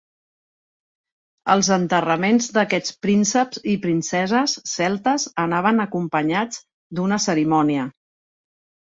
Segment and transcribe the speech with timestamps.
[1.55, 6.63] Els enterraments d'aquests prínceps i princeses celtes anaven acompanyats
[7.01, 7.85] d'una cerimònia.